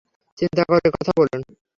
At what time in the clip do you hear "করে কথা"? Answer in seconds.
0.63-1.11